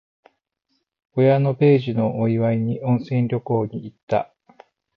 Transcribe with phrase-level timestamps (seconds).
[1.15, 4.33] 親の米寿のお祝いに、温泉旅行に行った。